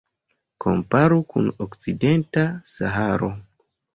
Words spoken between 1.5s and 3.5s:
Okcidenta Saharo.